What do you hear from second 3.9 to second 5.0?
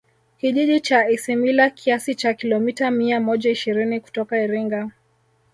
kutoka Iringa